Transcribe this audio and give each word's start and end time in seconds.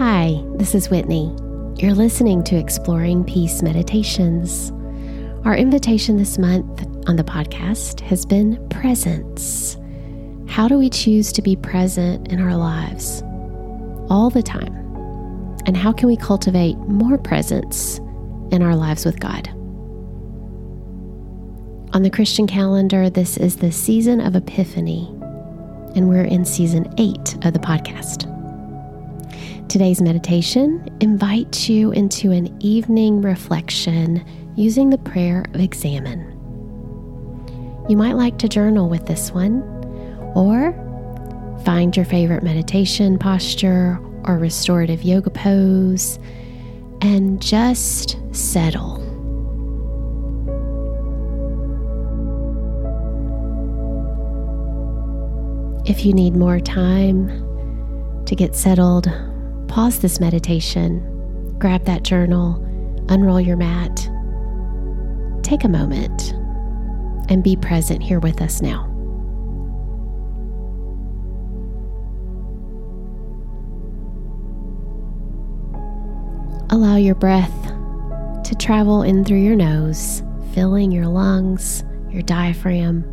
Hi, 0.00 0.42
this 0.54 0.74
is 0.74 0.88
Whitney. 0.88 1.26
You're 1.76 1.92
listening 1.92 2.42
to 2.44 2.56
Exploring 2.56 3.22
Peace 3.22 3.60
Meditations. 3.60 4.72
Our 5.44 5.54
invitation 5.54 6.16
this 6.16 6.38
month 6.38 6.86
on 7.06 7.16
the 7.16 7.22
podcast 7.22 8.00
has 8.00 8.24
been 8.24 8.66
presence. 8.70 9.76
How 10.48 10.68
do 10.68 10.78
we 10.78 10.88
choose 10.88 11.32
to 11.32 11.42
be 11.42 11.54
present 11.54 12.32
in 12.32 12.40
our 12.40 12.56
lives 12.56 13.22
all 14.08 14.30
the 14.30 14.42
time? 14.42 14.74
And 15.66 15.76
how 15.76 15.92
can 15.92 16.08
we 16.08 16.16
cultivate 16.16 16.78
more 16.78 17.18
presence 17.18 17.98
in 18.50 18.62
our 18.62 18.76
lives 18.76 19.04
with 19.04 19.20
God? 19.20 19.48
On 21.92 22.00
the 22.00 22.10
Christian 22.10 22.46
calendar, 22.46 23.10
this 23.10 23.36
is 23.36 23.56
the 23.56 23.70
season 23.70 24.22
of 24.22 24.34
Epiphany, 24.34 25.08
and 25.94 26.08
we're 26.08 26.24
in 26.24 26.46
season 26.46 26.90
eight 26.96 27.34
of 27.44 27.52
the 27.52 27.58
podcast. 27.58 28.39
Today's 29.70 30.02
meditation 30.02 30.84
invites 30.98 31.68
you 31.68 31.92
into 31.92 32.32
an 32.32 32.60
evening 32.60 33.22
reflection 33.22 34.26
using 34.56 34.90
the 34.90 34.98
prayer 34.98 35.44
of 35.54 35.60
examen. 35.60 36.18
You 37.88 37.96
might 37.96 38.14
like 38.14 38.36
to 38.38 38.48
journal 38.48 38.88
with 38.88 39.06
this 39.06 39.30
one, 39.30 39.62
or 40.34 40.72
find 41.64 41.94
your 41.96 42.04
favorite 42.04 42.42
meditation 42.42 43.16
posture 43.16 44.00
or 44.24 44.38
restorative 44.38 45.04
yoga 45.04 45.30
pose 45.30 46.18
and 47.00 47.40
just 47.40 48.16
settle. 48.32 48.96
If 55.86 56.04
you 56.04 56.12
need 56.12 56.34
more 56.34 56.58
time 56.58 57.28
to 58.26 58.34
get 58.34 58.56
settled, 58.56 59.06
pause 59.70 60.00
this 60.00 60.18
meditation, 60.18 61.56
grab 61.60 61.84
that 61.84 62.02
journal, 62.02 62.56
unroll 63.08 63.40
your 63.40 63.56
mat, 63.56 63.96
take 65.44 65.62
a 65.62 65.68
moment, 65.68 66.32
and 67.30 67.44
be 67.44 67.54
present 67.54 68.02
here 68.02 68.18
with 68.18 68.42
us 68.42 68.60
now. 68.60 68.86
Allow 76.70 76.96
your 76.96 77.14
breath 77.14 77.52
to 78.44 78.56
travel 78.58 79.02
in 79.02 79.24
through 79.24 79.38
your 79.38 79.56
nose, 79.56 80.24
filling 80.52 80.90
your 80.90 81.06
lungs, 81.06 81.84
your 82.10 82.22
diaphragm. 82.22 83.04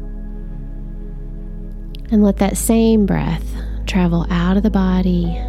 And 2.09 2.24
let 2.24 2.38
that 2.38 2.58
same 2.58 3.06
breath 3.06 3.46
travel 3.86 4.26
out 4.31 4.58
of 4.58 4.64
the 4.64 4.72
body 4.72 5.40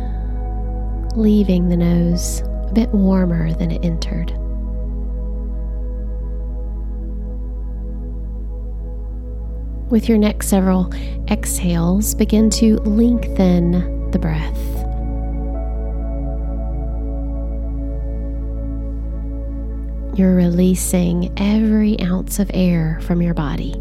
leaving 1.19 1.69
the 1.69 1.77
nose 1.77 2.41
a 2.41 2.73
bit 2.73 2.89
warmer 2.91 3.53
than 3.55 3.71
it 3.71 3.85
entered. 3.85 4.31
With 9.91 10.09
your 10.09 10.19
next 10.19 10.49
several 10.49 10.93
exhales, 11.29 12.15
begin 12.15 12.51
to 12.51 12.77
lengthen 12.79 14.11
the 14.11 14.19
breath. 14.19 14.57
You're 20.19 20.35
releasing 20.35 21.33
every 21.39 22.01
ounce 22.01 22.39
of 22.39 22.51
air 22.53 23.01
from 23.03 23.23
your 23.23 23.35
body. 23.35 23.75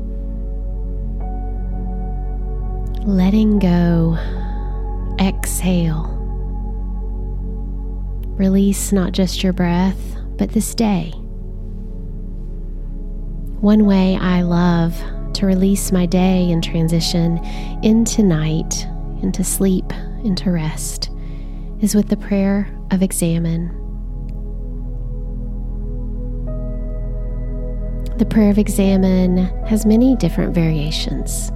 Letting 3.06 3.60
go, 3.60 4.18
exhale. 5.20 6.17
Release 8.38 8.92
not 8.92 9.14
just 9.14 9.44
your 9.44 9.54
breath, 9.54 10.00
but 10.38 10.52
this 10.52 10.76
day. 10.76 11.12
One 13.60 13.86
way 13.86 14.16
I 14.16 14.44
love 14.44 14.96
to 15.34 15.46
release 15.48 15.92
my 15.92 16.06
day 16.06 16.52
and 16.52 16.64
transition 16.64 17.40
into 17.84 18.22
night, 18.22 18.86
into 19.24 19.44
sleep, 19.44 19.92
into 20.24 20.52
rest 20.52 21.10
is 21.82 21.96
with 21.96 22.10
the 22.10 22.18
prayer 22.18 22.70
of 22.92 23.02
examen. 23.02 23.70
The 28.18 28.26
prayer 28.26 28.50
of 28.50 28.58
examen 28.58 29.38
has 29.66 29.86
many 29.86 30.16
different 30.16 30.54
variations. 30.54 31.52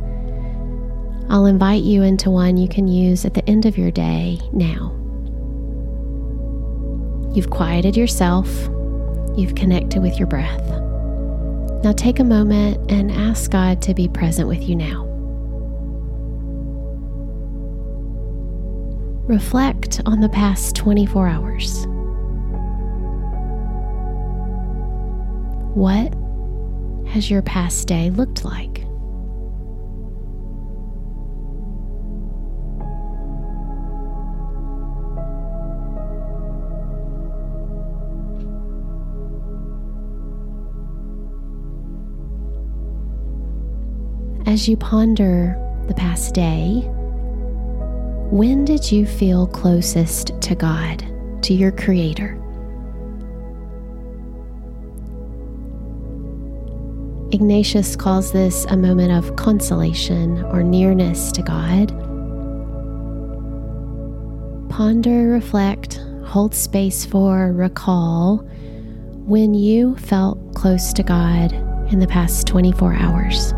I'll 1.30 1.46
invite 1.46 1.84
you 1.84 2.04
into 2.04 2.30
one 2.30 2.58
you 2.58 2.68
can 2.68 2.88
use 2.88 3.26
at 3.26 3.36
the 3.36 3.48
end 3.50 3.66
of 3.66 3.78
your 3.78 3.92
day 3.92 4.40
now. 4.52 5.01
You've 7.34 7.50
quieted 7.50 7.96
yourself, 7.96 8.48
you've 9.38 9.56
connected 9.56 10.02
with 10.02 10.18
your 10.18 10.28
breath. 10.28 10.68
Now 11.84 11.94
take 11.94 12.20
a 12.20 12.24
moment 12.24 12.92
and 12.92 13.12
ask 13.12 13.50
God 13.50 13.82
to 13.84 13.94
be 13.94 14.08
present 14.08 14.48
with 14.48 14.62
you 14.64 14.76
now. 14.76 15.06
Reflect 19.28 20.02
on 20.06 20.20
the 20.20 20.30
past 20.30 20.76
24 20.76 21.28
hours. 21.28 21.86
What 25.74 26.14
has 27.14 27.32
your 27.32 27.42
past 27.42 27.88
day 27.88 28.10
looked 28.10 28.44
like? 28.44 28.84
As 44.52 44.68
you 44.68 44.76
ponder 44.76 45.56
the 45.88 45.94
past 45.94 46.34
day, 46.34 46.82
when 48.32 48.66
did 48.66 48.92
you 48.92 49.06
feel 49.06 49.48
closest 49.48 50.42
to 50.42 50.56
God, 50.56 51.06
to 51.44 51.54
your 51.54 51.72
Creator? 51.72 52.38
Ignatius 57.32 57.96
calls 57.96 58.34
this 58.34 58.66
a 58.66 58.76
moment 58.76 59.14
of 59.14 59.38
consolation 59.38 60.44
or 60.44 60.64
nearness 60.64 61.32
to 61.32 61.42
God. 61.42 61.88
Ponder, 64.70 65.30
reflect, 65.30 66.02
hold 66.26 66.54
space 66.54 67.06
for, 67.06 67.54
recall 67.54 68.40
when 69.24 69.54
you 69.54 69.96
felt 69.96 70.56
close 70.56 70.92
to 70.92 71.04
God 71.04 71.54
in 71.94 72.00
the 72.00 72.08
past 72.08 72.48
24 72.48 72.96
hours. 72.96 73.54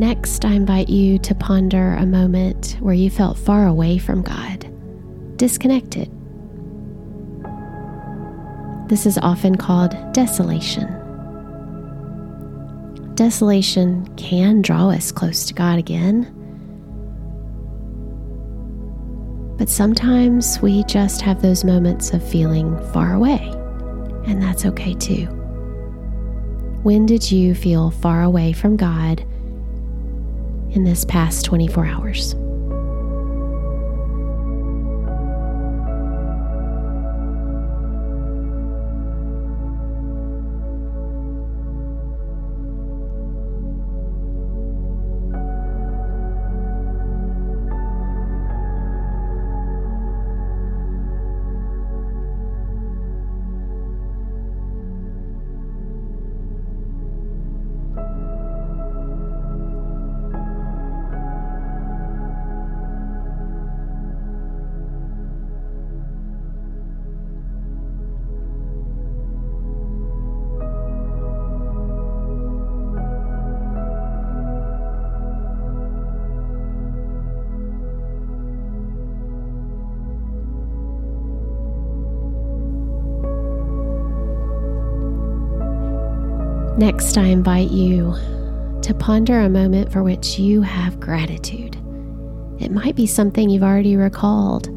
Next, 0.00 0.46
I 0.46 0.52
invite 0.54 0.88
you 0.88 1.18
to 1.18 1.34
ponder 1.34 1.92
a 1.92 2.06
moment 2.06 2.78
where 2.80 2.94
you 2.94 3.10
felt 3.10 3.36
far 3.36 3.66
away 3.66 3.98
from 3.98 4.22
God, 4.22 4.66
disconnected. 5.36 6.10
This 8.88 9.04
is 9.04 9.18
often 9.18 9.56
called 9.56 9.94
desolation. 10.14 10.86
Desolation 13.14 14.06
can 14.16 14.62
draw 14.62 14.88
us 14.88 15.12
close 15.12 15.44
to 15.44 15.52
God 15.52 15.78
again, 15.78 16.22
but 19.58 19.68
sometimes 19.68 20.62
we 20.62 20.82
just 20.84 21.20
have 21.20 21.42
those 21.42 21.62
moments 21.62 22.14
of 22.14 22.26
feeling 22.26 22.74
far 22.94 23.12
away, 23.12 23.52
and 24.26 24.42
that's 24.42 24.64
okay 24.64 24.94
too. 24.94 25.26
When 26.84 27.04
did 27.04 27.30
you 27.30 27.54
feel 27.54 27.90
far 27.90 28.22
away 28.22 28.54
from 28.54 28.78
God 28.78 29.26
in 30.72 30.84
this 30.84 31.04
past 31.04 31.44
24 31.44 31.86
hours. 31.86 32.34
Next, 86.80 87.18
I 87.18 87.24
invite 87.24 87.70
you 87.70 88.14
to 88.80 88.94
ponder 88.94 89.38
a 89.40 89.50
moment 89.50 89.92
for 89.92 90.02
which 90.02 90.38
you 90.38 90.62
have 90.62 90.98
gratitude. 90.98 91.76
It 92.58 92.72
might 92.72 92.96
be 92.96 93.06
something 93.06 93.50
you've 93.50 93.62
already 93.62 93.96
recalled, 93.96 94.70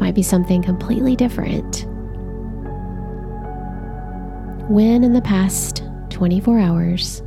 might 0.00 0.16
be 0.16 0.24
something 0.24 0.64
completely 0.64 1.14
different. 1.14 1.86
When 4.68 5.04
in 5.04 5.12
the 5.12 5.22
past 5.22 5.84
24 6.10 6.58
hours 6.58 7.22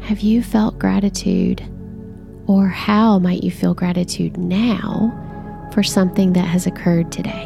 have 0.00 0.18
you 0.18 0.42
felt 0.42 0.80
gratitude, 0.80 1.62
or 2.48 2.66
how 2.66 3.20
might 3.20 3.44
you 3.44 3.52
feel 3.52 3.72
gratitude 3.72 4.36
now 4.36 5.70
for 5.72 5.84
something 5.84 6.32
that 6.32 6.48
has 6.48 6.66
occurred 6.66 7.12
today? 7.12 7.44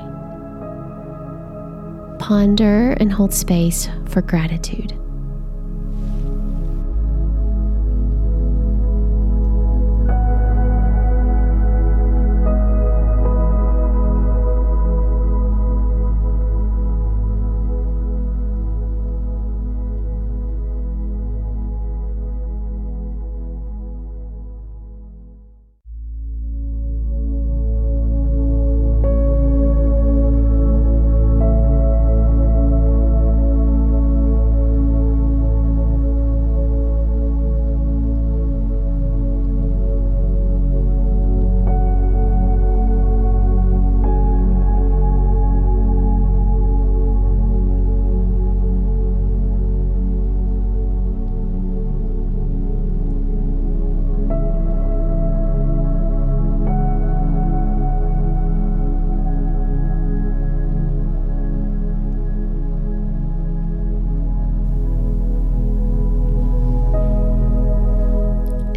Ponder 2.18 2.92
and 2.92 3.12
hold 3.12 3.34
space 3.34 3.90
for 4.06 4.22
gratitude. 4.22 4.95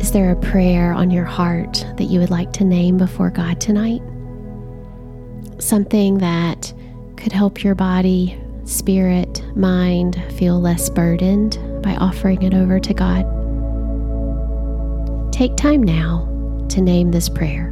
Is 0.09 0.13
there 0.13 0.31
a 0.31 0.35
prayer 0.35 0.91
on 0.91 1.11
your 1.11 1.23
heart 1.23 1.85
that 1.97 2.06
you 2.06 2.19
would 2.19 2.31
like 2.31 2.51
to 2.53 2.63
name 2.63 2.97
before 2.97 3.29
God 3.29 3.61
tonight? 3.61 4.01
Something 5.59 6.17
that 6.17 6.73
could 7.15 7.31
help 7.31 7.63
your 7.63 7.75
body, 7.75 8.35
spirit, 8.65 9.45
mind 9.56 10.19
feel 10.35 10.59
less 10.59 10.89
burdened 10.89 11.59
by 11.83 11.94
offering 11.97 12.41
it 12.41 12.56
over 12.56 12.79
to 12.79 12.91
God? 12.91 13.23
Take 15.31 15.56
time 15.56 15.83
now 15.83 16.25
to 16.69 16.81
name 16.81 17.12
this 17.12 17.29
prayer. 17.29 17.71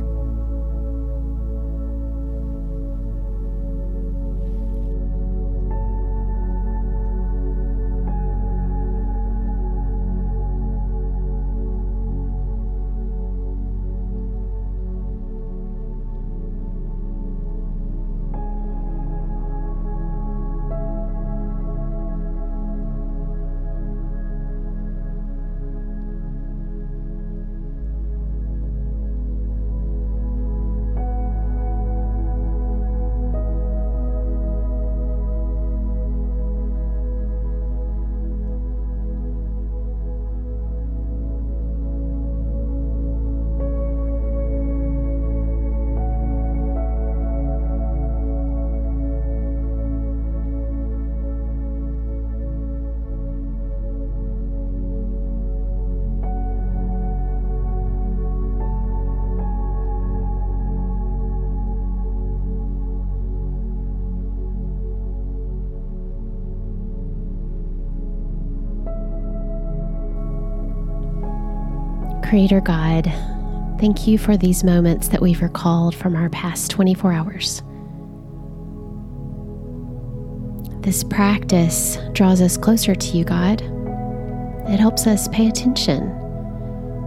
Creator 72.29 72.59
God, 72.59 73.05
thank 73.79 74.05
you 74.05 74.17
for 74.17 74.35
these 74.35 74.61
moments 74.61 75.07
that 75.07 75.21
we've 75.21 75.41
recalled 75.41 75.95
from 75.95 76.13
our 76.13 76.29
past 76.29 76.69
24 76.69 77.13
hours. 77.13 77.63
This 80.81 81.05
practice 81.05 81.97
draws 82.11 82.41
us 82.41 82.57
closer 82.57 82.93
to 82.93 83.17
you, 83.17 83.23
God. 83.23 83.61
It 84.67 84.77
helps 84.77 85.07
us 85.07 85.29
pay 85.29 85.47
attention, 85.47 86.09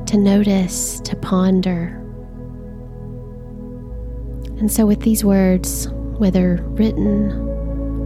to 0.07 0.17
notice, 0.17 1.01
to 1.01 1.15
ponder. 1.17 1.89
And 4.59 4.73
so, 4.73 4.87
with 4.87 5.01
these 5.01 5.23
words, 5.23 5.89
whether 6.17 6.63
written 6.63 7.31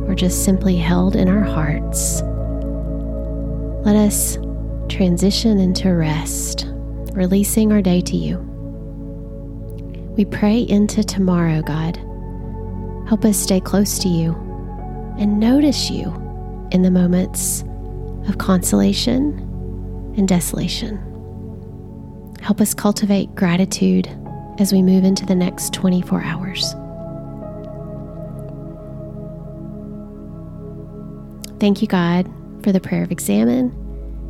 or 0.09 0.17
just 0.17 0.45
simply 0.45 0.75
held 0.75 1.15
in 1.15 1.29
our 1.29 1.45
hearts, 1.45 2.23
let 3.87 3.95
us 3.95 4.37
transition 4.89 5.61
into 5.61 5.95
rest 5.95 6.74
releasing 7.15 7.73
our 7.73 7.81
day 7.81 8.01
to 8.03 8.17
you. 8.17 8.39
We 10.17 10.25
pray 10.25 10.61
into 10.61 11.03
tomorrow, 11.03 11.63
God. 11.63 11.97
Help 13.09 13.25
us 13.25 13.39
stay 13.39 13.61
close 13.61 13.99
to 14.01 14.09
you 14.09 14.33
and 15.19 15.39
notice 15.39 15.91
you 15.91 16.13
in 16.73 16.83
the 16.83 16.91
moments 16.91 17.63
of 18.29 18.39
consolation 18.39 19.39
and 20.17 20.27
desolation. 20.27 20.99
Help 22.41 22.61
us 22.61 22.75
cultivate 22.75 23.35
gratitude 23.35 24.09
as 24.59 24.73
we 24.73 24.83
move 24.83 25.05
into 25.05 25.25
the 25.25 25.35
next 25.35 25.73
24 25.73 26.23
hours. 26.23 26.75
Thank 31.61 31.81
you, 31.81 31.89
God, 31.89 32.31
for 32.63 32.73
the 32.73 32.81
prayer 32.81 33.03
of 33.03 33.11
examen 33.11 33.73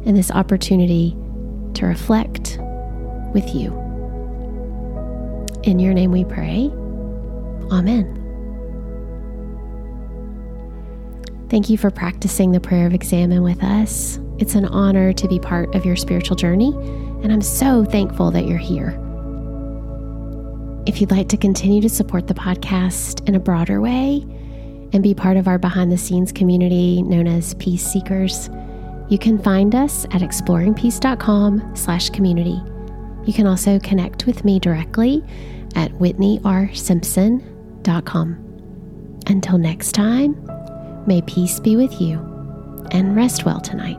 and 0.06 0.16
this 0.16 0.30
opportunity 0.30 1.16
to 1.74 1.86
reflect 1.86 2.58
with 3.34 3.54
you. 3.54 3.72
In 5.64 5.78
your 5.78 5.92
name 5.92 6.12
we 6.12 6.24
pray. 6.24 6.70
Amen. 7.70 8.20
Thank 11.50 11.70
you 11.70 11.78
for 11.78 11.90
practicing 11.90 12.52
the 12.52 12.60
prayer 12.60 12.86
of 12.86 12.94
examen 12.94 13.42
with 13.42 13.62
us. 13.62 14.18
It's 14.38 14.54
an 14.54 14.64
honor 14.64 15.12
to 15.12 15.28
be 15.28 15.38
part 15.38 15.74
of 15.74 15.84
your 15.84 15.96
spiritual 15.96 16.36
journey, 16.36 16.72
and 17.22 17.32
I'm 17.32 17.42
so 17.42 17.84
thankful 17.84 18.30
that 18.32 18.46
you're 18.46 18.58
here. 18.58 18.98
If 20.86 21.00
you'd 21.00 21.10
like 21.10 21.28
to 21.28 21.36
continue 21.36 21.80
to 21.82 21.88
support 21.88 22.26
the 22.26 22.34
podcast 22.34 23.26
in 23.28 23.34
a 23.34 23.40
broader 23.40 23.80
way 23.80 24.26
and 24.92 25.02
be 25.02 25.14
part 25.14 25.36
of 25.36 25.48
our 25.48 25.58
behind 25.58 25.90
the 25.90 25.96
scenes 25.96 26.32
community 26.32 27.02
known 27.02 27.26
as 27.26 27.54
Peace 27.54 27.86
Seekers, 27.86 28.50
you 29.08 29.18
can 29.18 29.38
find 29.38 29.74
us 29.74 30.04
at 30.06 30.20
exploringpeace.com 30.22 31.76
slash 31.76 32.10
community. 32.10 32.60
You 33.26 33.32
can 33.32 33.46
also 33.46 33.78
connect 33.78 34.26
with 34.26 34.44
me 34.44 34.58
directly 34.58 35.22
at 35.74 35.90
whitneyrsimpson.com. 35.92 38.40
Until 39.26 39.56
next 39.58 39.92
time, 39.92 40.36
may 41.06 41.22
peace 41.22 41.58
be 41.60 41.76
with 41.76 41.98
you 42.00 42.18
and 42.90 43.16
rest 43.16 43.46
well 43.46 43.60
tonight. 43.60 43.98